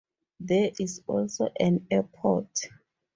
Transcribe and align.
There 0.39 0.71
is 0.79 1.03
also 1.05 1.49
an 1.59 1.85
airport. 1.91 2.57